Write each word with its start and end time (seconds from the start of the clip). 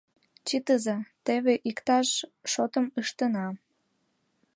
Чытыза, 0.47 0.97
теве 1.25 1.53
иктаж 1.69 2.07
шотым 2.51 2.85
ыштена». 3.01 3.47